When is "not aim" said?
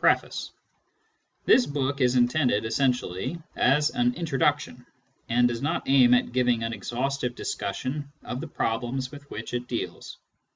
5.62-6.12